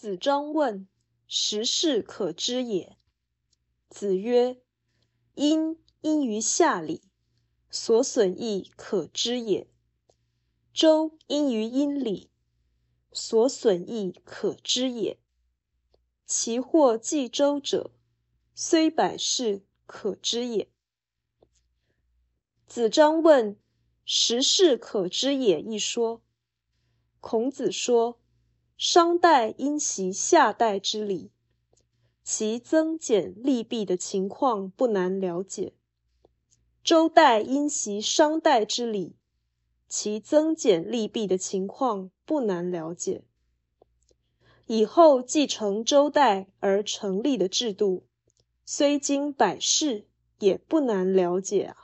[0.00, 0.88] 子张问
[1.28, 2.96] ：“时事可知也？”
[3.90, 4.58] 子曰
[5.36, 7.02] ：“殷因于夏礼，
[7.70, 9.66] 所损益可知也；
[10.72, 12.30] 周因于殷礼，
[13.12, 15.18] 所损益可知也。
[16.24, 17.90] 其或继周者，
[18.54, 20.70] 虽百世，可知也。”
[22.66, 23.58] 子张问
[24.06, 26.22] ：“时事可知也？”一说，
[27.20, 28.16] 孔子说。
[28.82, 31.30] 商代因袭夏代之礼，
[32.24, 35.74] 其增减利弊的情况不难了解；
[36.82, 39.16] 周代因袭商代之礼，
[39.86, 43.22] 其增减利弊的情况不难了解。
[44.66, 48.06] 以后继承周代而成立的制度，
[48.64, 50.06] 虽经百世，
[50.38, 51.76] 也不难了解啊。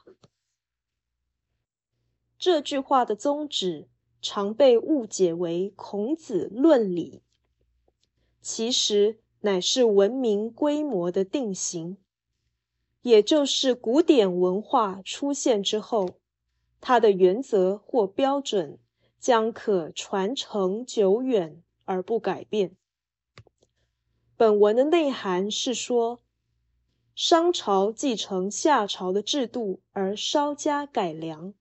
[2.38, 3.87] 这句话的宗旨。
[4.20, 7.23] 常被误解为孔子论理，
[8.41, 11.96] 其实乃是文明规模的定型，
[13.02, 16.18] 也就是古典文化出现之后，
[16.80, 18.79] 它的原则或标准
[19.18, 22.76] 将可传承久远而不改变。
[24.37, 26.21] 本文的内涵是说，
[27.15, 31.54] 商朝继承夏朝的制度而稍加改良，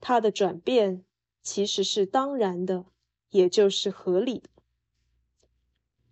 [0.00, 1.04] 它的转变。
[1.42, 2.86] 其实是当然的，
[3.30, 4.48] 也就是合理的。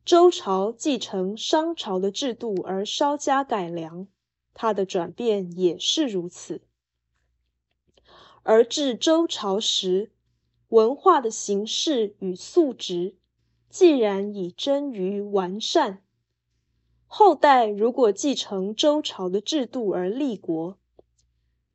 [0.04, 4.08] 周朝继承商朝的制度而稍加改良，
[4.54, 6.62] 它的转变也是如此。
[8.42, 10.10] 而至周朝时，
[10.68, 13.16] 文化的形式与素质
[13.68, 16.02] 既然已臻于完善，
[17.06, 20.78] 后代如果继承周朝的制度而立国，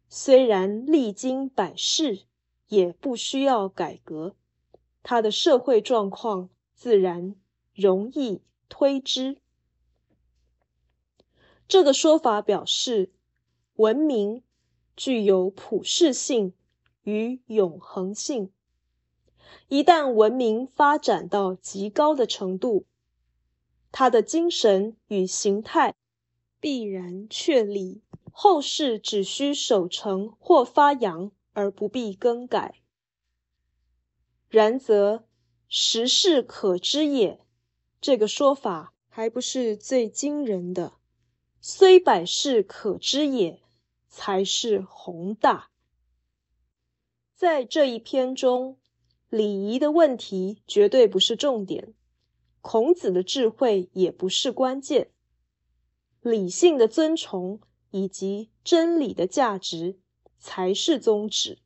[0.10, 2.24] 虽然历经百世。
[2.68, 4.36] 也不需要改革，
[5.04, 7.36] 他的社会状况自然
[7.74, 9.38] 容易推知。
[11.68, 13.12] 这个说法表示，
[13.76, 14.44] 文明
[14.96, 16.54] 具有普世性
[17.04, 18.52] 与永恒性。
[19.68, 22.86] 一旦文明发展到极高的程度，
[23.92, 25.96] 它的精神与形态
[26.60, 31.32] 必然确立，后世只需守成或发扬。
[31.56, 32.82] 而不必更改。
[34.48, 35.26] 然则
[35.68, 37.42] “时事可知也”
[38.00, 40.94] 这个说法还不是最惊人的
[41.60, 43.64] ，“虽百世可知也”
[44.08, 45.72] 才是宏大。
[47.34, 48.78] 在这一篇中，
[49.30, 51.94] 礼仪的问题绝对不是重点，
[52.62, 55.12] 孔子的智慧也不是关键，
[56.22, 57.60] 理性的尊崇
[57.92, 60.00] 以及真理的价值。
[60.46, 61.58] 才是宗旨。